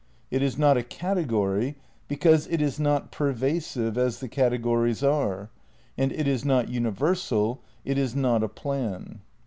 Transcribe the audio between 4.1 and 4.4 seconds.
the